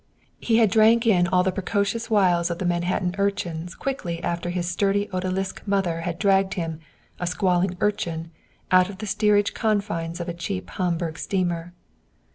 He 0.39 0.57
had 0.57 0.71
drank 0.71 1.05
in 1.05 1.27
all 1.27 1.43
the 1.43 1.51
precocious 1.51 2.09
wiles 2.09 2.49
of 2.49 2.57
the 2.57 2.65
Manhattan 2.65 3.13
urchins 3.19 3.75
quickly 3.75 4.19
after 4.23 4.49
his 4.49 4.67
sturdy 4.67 5.05
Odalisque 5.13 5.61
mother 5.67 6.01
had 6.01 6.17
dragged 6.17 6.55
him, 6.55 6.79
a 7.19 7.27
squalling 7.27 7.77
urchin, 7.79 8.31
out 8.71 8.89
of 8.89 8.97
the 8.97 9.05
steerage 9.05 9.53
confines 9.53 10.19
of 10.19 10.27
a 10.27 10.33
cheap 10.33 10.71
Hamburg 10.71 11.19
steamer. 11.19 11.71